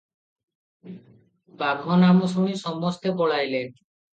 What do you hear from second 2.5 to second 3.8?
ସମସ୍ତେ ପଳାଇଲେ।